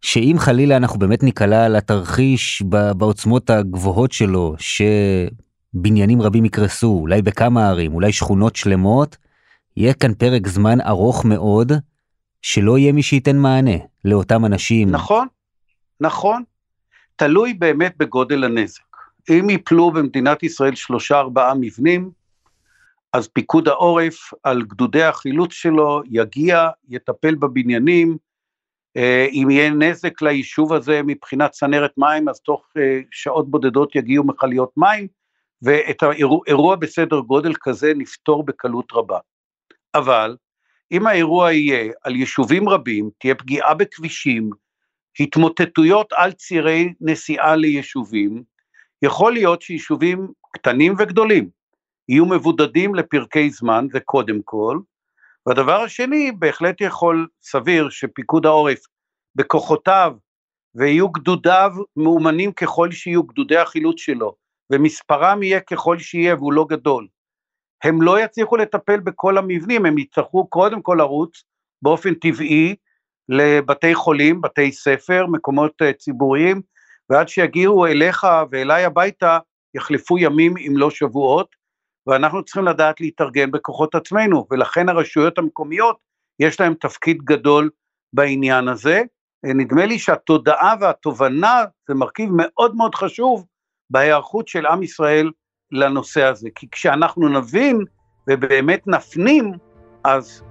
[0.00, 2.62] שאם חלילה אנחנו באמת ניקלע לתרחיש
[2.96, 9.16] בעוצמות הגבוהות שלו, שבניינים רבים יקרסו, אולי בכמה ערים, אולי שכונות שלמות,
[9.76, 11.72] יהיה כאן פרק זמן ארוך מאוד,
[12.42, 14.90] שלא יהיה מי שייתן מענה לאותם אנשים.
[14.90, 15.26] נכון,
[16.00, 16.42] נכון.
[17.16, 18.87] תלוי באמת בגודל הנזק.
[19.30, 22.10] אם יפלו במדינת ישראל שלושה ארבעה מבנים,
[23.12, 28.16] אז פיקוד העורף על גדודי החילוץ שלו יגיע, יטפל בבניינים,
[28.96, 34.24] אה, אם יהיה נזק ליישוב הזה מבחינת צנרת מים, אז תוך אה, שעות בודדות יגיעו
[34.24, 35.06] מכליות מים,
[35.62, 39.18] ואת האירוע בסדר גודל כזה נפתור בקלות רבה.
[39.94, 40.36] אבל
[40.92, 44.50] אם האירוע יהיה על יישובים רבים, תהיה פגיעה בכבישים,
[45.20, 48.42] התמוטטויות על צירי נסיעה ליישובים,
[49.02, 51.48] יכול להיות שיישובים קטנים וגדולים
[52.08, 54.78] יהיו מבודדים לפרקי זמן, זה קודם כל,
[55.46, 58.78] והדבר השני, בהחלט יכול, סביר, שפיקוד העורף
[59.34, 60.12] בכוחותיו
[60.74, 64.34] ויהיו גדודיו מאומנים ככל שיהיו גדודי החילוץ שלו,
[64.72, 67.06] ומספרם יהיה ככל שיהיה והוא לא גדול.
[67.84, 71.42] הם לא יצליחו לטפל בכל המבנים, הם יצטרכו קודם כל לרוץ
[71.82, 72.76] באופן טבעי
[73.28, 76.60] לבתי חולים, בתי ספר, מקומות אה, ציבוריים,
[77.10, 79.38] ועד שיגיעו אליך ואליי הביתה
[79.74, 81.56] יחלפו ימים אם לא שבועות,
[82.06, 85.96] ואנחנו צריכים לדעת להתארגן בכוחות עצמנו, ולכן הרשויות המקומיות
[86.40, 87.70] יש להן תפקיד גדול
[88.12, 89.02] בעניין הזה.
[89.44, 93.46] נדמה לי שהתודעה והתובנה זה מרכיב מאוד מאוד חשוב
[93.90, 95.30] בהיערכות של עם ישראל
[95.72, 97.84] לנושא הזה, כי כשאנחנו נבין
[98.30, 99.52] ובאמת נפנים,
[100.04, 100.42] אז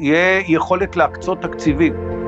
[0.00, 2.23] יהיה יכולת להקצות תקציבים.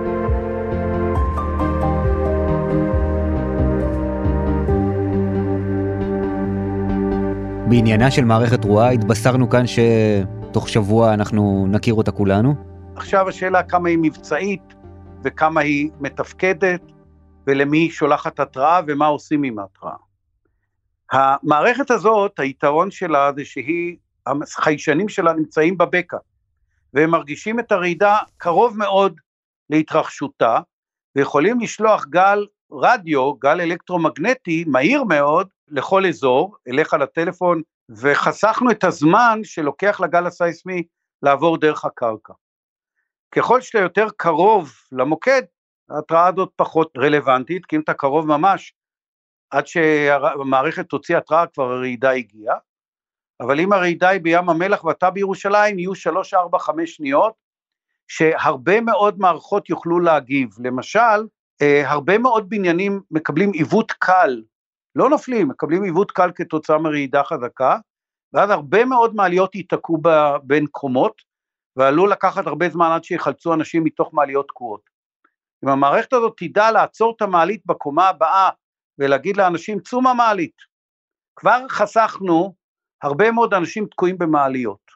[7.68, 12.54] בעניינה של מערכת תרועה התבשרנו כאן שתוך שבוע אנחנו נכיר אותה כולנו.
[12.96, 14.74] עכשיו השאלה כמה היא מבצעית
[15.24, 16.82] וכמה היא מתפקדת
[17.46, 19.92] ולמי היא שולחת התראה ומה עושים עם ההתראה.
[21.12, 26.16] המערכת הזאת, היתרון שלה זה שהיא, החיישנים שלה נמצאים בבקע
[26.94, 29.20] והם מרגישים את הרעידה קרוב מאוד
[29.70, 30.58] להתרחשותה
[31.16, 39.40] ויכולים לשלוח גל רדיו, גל אלקטרומגנטי מהיר מאוד לכל אזור, אליך לטלפון, וחסכנו את הזמן
[39.44, 40.82] שלוקח לגל הסייסמי
[41.22, 42.32] לעבור דרך הקרקע.
[43.30, 45.42] ככל שאתה יותר קרוב למוקד,
[45.90, 48.74] ההתראה הזאת פחות רלוונטית, כי אם אתה קרוב ממש,
[49.50, 52.56] עד שהמערכת תוציא התראה כבר הרעידה הגיעה,
[53.40, 57.34] אבל אם הרעידה היא בים המלח ואתה בירושלים, יהיו שלוש, ארבע, חמש שניות,
[58.08, 60.48] שהרבה מאוד מערכות יוכלו להגיב.
[60.58, 61.26] למשל,
[61.62, 64.42] אה, הרבה מאוד בניינים מקבלים עיוות קל
[64.96, 67.78] לא נופלים, מקבלים עיוות קל כתוצאה מרעידה חזקה,
[68.32, 69.98] ואז הרבה מאוד מעליות ייתקעו
[70.42, 71.22] בין קומות,
[71.76, 74.80] ועלול לקחת הרבה זמן עד שיחלצו אנשים מתוך מעליות תקועות.
[75.64, 78.50] אם המערכת הזאת תדע לעצור את המעלית בקומה הבאה
[78.98, 80.56] ולהגיד לאנשים צאו מהמעלית,
[81.36, 82.54] כבר חסכנו
[83.02, 84.86] הרבה מאוד אנשים תקועים במעליות.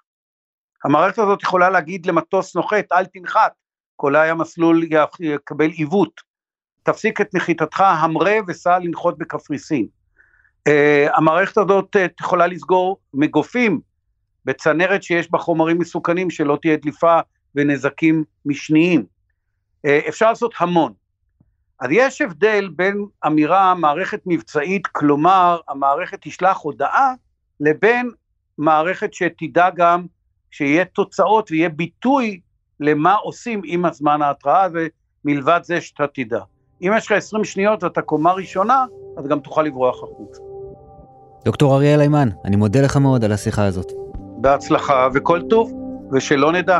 [0.84, 3.52] המערכת הזאת יכולה להגיד למטוס נוחת אל תנחת,
[3.96, 4.82] כל היה מסלול
[5.20, 6.29] יקבל עיוות,
[6.82, 9.86] תפסיק את נחיתתך, המרא וסע לנחות בקפריסין.
[10.68, 10.72] Uh,
[11.14, 13.80] המערכת הזאת uh, יכולה לסגור מגופים
[14.44, 17.18] בצנרת שיש בה חומרים מסוכנים, שלא תהיה דליפה
[17.54, 19.04] ונזקים משניים.
[19.86, 20.92] Uh, אפשר לעשות המון.
[21.80, 27.14] אז יש הבדל בין אמירה מערכת מבצעית, כלומר המערכת תשלח הודעה,
[27.60, 28.10] לבין
[28.58, 30.06] מערכת שתדע גם
[30.50, 32.40] שיהיה תוצאות ויהיה ביטוי
[32.80, 34.88] למה עושים עם הזמן ההתראה הזה,
[35.24, 36.40] מלבד זה שאתה תדע.
[36.82, 38.84] אם יש לך 20 שניות ואתה קומה ראשונה,
[39.16, 40.40] אז גם תוכל לברוח החוצה.
[41.44, 43.92] דוקטור אריאל היימן, אני מודה לך מאוד על השיחה הזאת.
[44.36, 45.72] בהצלחה וכל טוב,
[46.12, 46.78] ושלא נדע.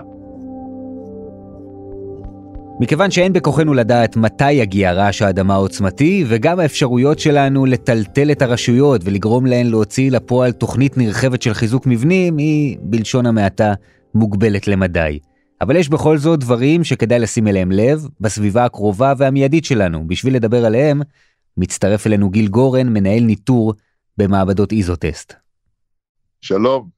[2.81, 9.01] מכיוון שאין בכוחנו לדעת מתי יגיע רעש האדמה העוצמתי, וגם האפשרויות שלנו לטלטל את הרשויות
[9.05, 13.75] ולגרום להן להוציא לפועל תוכנית נרחבת של חיזוק מבנים, היא, בלשון המעטה,
[14.15, 15.19] מוגבלת למדי.
[15.61, 20.09] אבל יש בכל זאת דברים שכדאי לשים אליהם לב בסביבה הקרובה והמיידית שלנו.
[20.09, 21.01] בשביל לדבר עליהם,
[21.57, 23.75] מצטרף אלינו גיל גורן, מנהל ניטור
[24.19, 25.35] במעבדות איזוטסט.
[26.41, 26.89] שלום.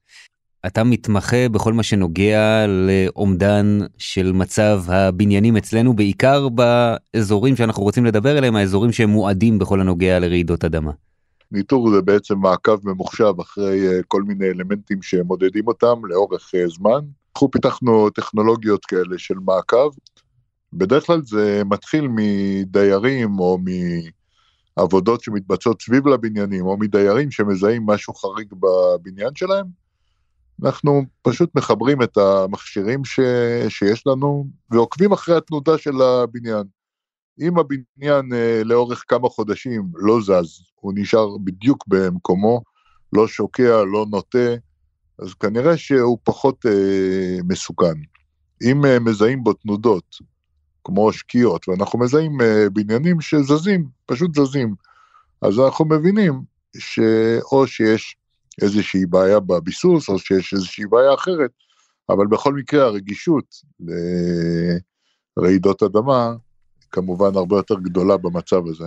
[0.66, 8.36] אתה מתמחה בכל מה שנוגע לאומדן של מצב הבניינים אצלנו, בעיקר באזורים שאנחנו רוצים לדבר
[8.36, 10.92] עליהם, האזורים שהם מועדים בכל הנוגע לרעידות אדמה.
[11.52, 17.00] ניטור זה בעצם מעקב ממוחשב אחרי אה, כל מיני אלמנטים שמודדים אותם לאורך אה, זמן.
[17.34, 19.90] אנחנו פיתחנו טכנולוגיות כאלה של מעקב.
[20.72, 23.58] בדרך כלל זה מתחיל מדיירים או
[24.76, 29.66] מעבודות שמתבצעות סביב לבניינים, או מדיירים שמזהים משהו חריג בבניין שלהם.
[30.64, 33.20] אנחנו פשוט מחברים את המכשירים ש...
[33.68, 36.64] שיש לנו ועוקבים אחרי התנודה של הבניין.
[37.40, 42.62] אם הבניין אה, לאורך כמה חודשים לא זז, הוא נשאר בדיוק במקומו,
[43.12, 44.54] לא שוקע, לא נוטה,
[45.22, 47.94] אז כנראה שהוא פחות אה, מסוכן.
[48.62, 50.16] אם אה, מזהים בו תנודות,
[50.84, 54.74] כמו שקיעות, ואנחנו מזהים אה, בניינים שזזים, פשוט זזים,
[55.42, 56.42] אז אנחנו מבינים
[56.78, 58.16] שאו שיש
[58.62, 61.50] איזושהי בעיה בביסוס, או שיש איזושהי בעיה אחרת,
[62.10, 63.44] אבל בכל מקרה הרגישות
[65.36, 66.34] לרעידות אדמה
[66.90, 68.86] כמובן הרבה יותר גדולה במצב הזה.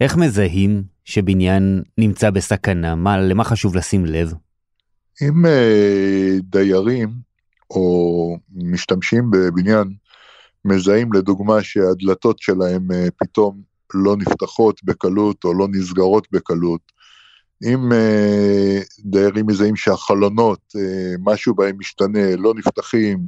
[0.00, 2.94] איך מזהים שבניין נמצא בסכנה?
[2.94, 4.32] מה, למה חשוב לשים לב?
[5.22, 7.08] אם אה, דיירים
[7.70, 9.94] או משתמשים בבניין
[10.64, 13.62] מזהים לדוגמה שהדלתות שלהם אה, פתאום
[13.94, 16.80] לא נפתחות בקלות או לא נסגרות בקלות,
[17.64, 20.74] אם אה, דיירים מזהים שהחלונות,
[21.18, 23.26] משהו בהם משתנה, לא נפתחים,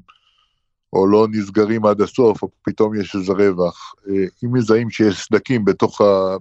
[0.93, 3.95] או לא נסגרים עד הסוף, או פתאום יש איזה רווח,
[4.45, 5.65] אם מזהים שיש סדקים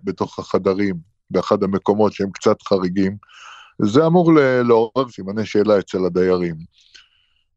[0.03, 0.95] בתוך החדרים,
[1.31, 3.17] באחד המקומות שהם קצת חריגים,
[3.81, 6.55] זה אמור לעורר סימני שאלה אצל הדיירים.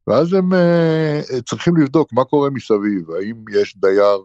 [0.06, 4.18] ואז הם uh, צריכים לבדוק מה קורה מסביב, האם יש דייר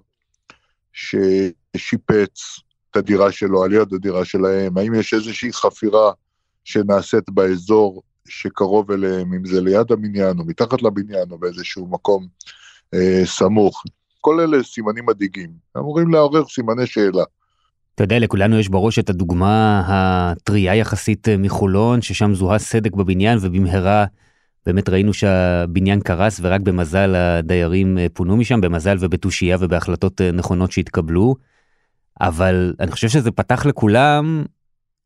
[0.94, 2.60] ששיפץ
[2.92, 6.12] את הדירה שלו על יד הדירה שלהם, האם יש איזושהי חפירה
[6.64, 12.28] שנעשית באזור שקרוב אליהם, אם זה ליד הבניין או מתחת לבניין או באיזשהו מקום
[12.96, 13.84] uh, סמוך.
[14.22, 17.24] כל אלה סימנים מדאיגים, אמורים לעורר סימני שאלה.
[17.98, 23.38] אתה יודע, לכולנו יש בראש את הדוגמה הטריה יחסית אה, מחולון, ששם זוהה סדק בבניין
[23.42, 24.06] ובמהרה
[24.66, 30.72] באמת ראינו שהבניין קרס ורק במזל הדיירים אה, פונו משם, במזל ובתושייה ובהחלטות אה, נכונות
[30.72, 31.36] שהתקבלו.
[32.22, 34.46] אבל אני חושב שזה פתח לכולם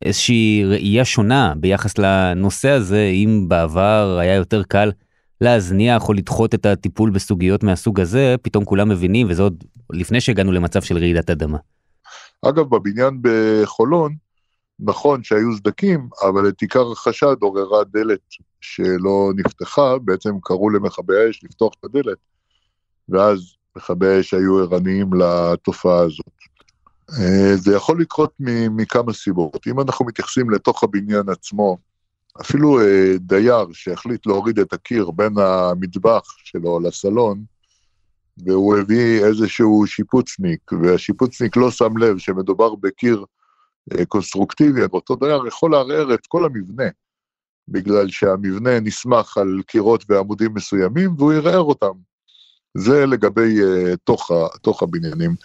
[0.06, 4.92] איזושהי ראייה שונה ביחס לנושא הזה, אם בעבר היה יותר קל
[5.42, 10.52] להזניח או לדחות את הטיפול בסוגיות מהסוג הזה, פתאום כולם מבינים, וזה עוד לפני שהגענו
[10.52, 11.58] למצב של רעידת אדמה.
[12.42, 14.16] אגב, בבניין בחולון,
[14.80, 18.20] נכון שהיו סדקים, אבל את עיקר החשד עוררה דלת
[18.62, 22.18] שלא נפתחה, בעצם קראו למכבי האש לפתוח את הדלת,
[23.10, 23.40] ואז
[23.76, 26.26] מכבי האש היו ערניים לתופעה הזאת.
[27.20, 28.34] אה, זה יכול לקרות
[28.70, 29.68] מכמה סיבות.
[29.68, 31.78] אם אנחנו מתייחסים לתוך הבניין עצמו,
[32.42, 37.44] אפילו אה, דייר שהחליט להוריד את הקיר בין המטבח שלו לסלון,
[38.38, 43.26] והוא הביא איזשהו שיפוצניק, והשיפוצניק לא שם לב שמדובר בקיר
[43.94, 46.90] אה, קונסטרוקטיבי, אותו דייר יכול לערער את כל המבנה,
[47.68, 51.94] בגלל שהמבנה נסמך על קירות ועמודים מסוימים, והוא ערער אותם.
[52.78, 55.36] זה לגבי uh, תוך, ה, תוך הבניינים.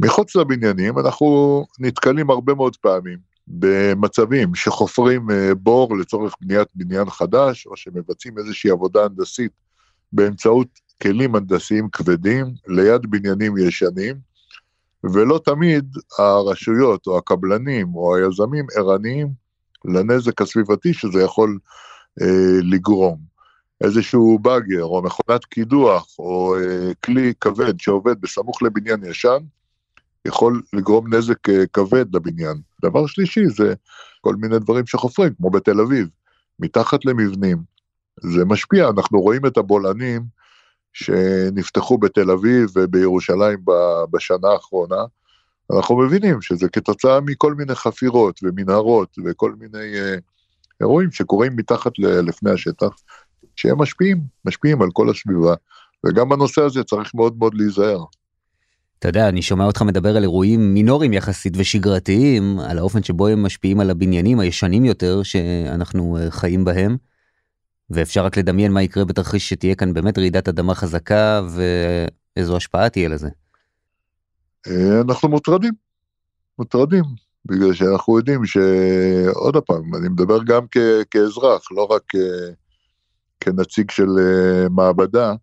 [0.00, 7.66] מחוץ לבניינים אנחנו נתקלים הרבה מאוד פעמים במצבים שחופרים uh, בור לצורך בניית בניין חדש,
[7.66, 9.52] או שמבצעים איזושהי עבודה הנדסית
[10.12, 10.68] באמצעות
[11.02, 14.16] כלים הנדסיים כבדים ליד בניינים ישנים,
[15.04, 19.28] ולא תמיד הרשויות או הקבלנים או היזמים ערניים
[19.84, 21.58] לנזק הסביבתי שזה יכול
[22.22, 23.18] אה, לגרום.
[23.80, 29.38] איזשהו באגר או מכונת קידוח או אה, כלי כבד שעובד בסמוך לבניין ישן,
[30.24, 32.56] יכול לגרום נזק אה, כבד לבניין.
[32.82, 33.74] דבר שלישי זה
[34.20, 36.08] כל מיני דברים שחופרים, כמו בתל אביב,
[36.60, 37.58] מתחת למבנים.
[38.20, 40.37] זה משפיע, אנחנו רואים את הבולענים
[40.92, 43.58] שנפתחו בתל אביב ובירושלים
[44.10, 45.04] בשנה האחרונה,
[45.76, 50.16] אנחנו מבינים שזה כתוצאה מכל מיני חפירות ומנהרות וכל מיני אה,
[50.80, 52.88] אירועים שקורים מתחת לפני השטח,
[53.56, 55.54] שהם משפיעים, משפיעים על כל הסביבה,
[56.06, 58.04] וגם בנושא הזה צריך מאוד מאוד להיזהר.
[58.98, 63.42] אתה יודע, אני שומע אותך מדבר על אירועים מינוריים יחסית ושגרתיים, על האופן שבו הם
[63.42, 66.96] משפיעים על הבניינים הישנים יותר שאנחנו אה, חיים בהם.
[67.90, 71.42] ואפשר רק לדמיין מה יקרה בתרחיש שתהיה כאן באמת רעידת אדמה חזקה
[72.36, 73.28] ואיזו השפעה תהיה לזה.
[74.66, 75.72] אה, אנחנו מוטרדים,
[76.58, 77.04] מוטרדים,
[77.46, 82.52] בגלל שאנחנו יודעים שעוד פעם, אני מדבר גם כ- כאזרח, לא רק כ-
[83.40, 85.34] כנציג של אה, מעבדה,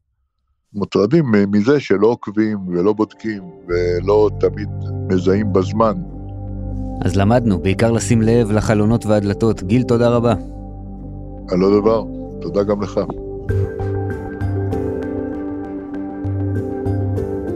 [0.73, 4.69] מוטרדים מזה שלא עוקבים ולא בודקים ולא תמיד
[5.11, 5.93] מזהים בזמן.
[7.05, 9.63] אז למדנו, בעיקר לשים לב לחלונות והדלתות.
[9.63, 10.33] גיל, תודה רבה.
[11.51, 12.03] על לא דבר,
[12.45, 12.99] תודה גם לך.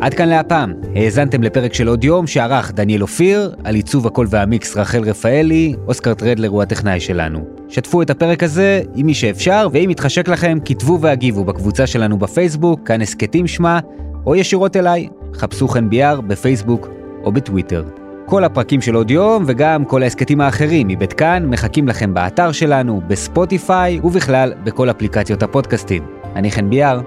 [0.01, 0.73] עד כאן להפעם.
[0.95, 6.13] האזנתם לפרק של עוד יום שערך דניאל אופיר, על עיצוב הקול והמיקס רחל רפאלי, אוסקר
[6.13, 7.45] טרדלר הוא הטכנאי שלנו.
[7.67, 12.87] שתפו את הפרק הזה עם מי שאפשר, ואם יתחשק לכם, כתבו והגיבו בקבוצה שלנו בפייסבוק,
[12.87, 13.79] כאן הסכתים שמה,
[14.25, 16.87] או ישירות אליי, חפשו חן ביאר בפייסבוק
[17.23, 17.83] או בטוויטר.
[18.29, 23.01] כל הפרקים של עוד יום וגם כל ההסכתים האחרים מבית כאן מחכים לכם באתר שלנו,
[23.07, 26.03] בספוטיפיי ובכלל בכל אפליקציות הפודקאסטים.
[26.35, 27.01] אני חן ביאר,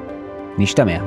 [0.58, 0.98] נשתמע.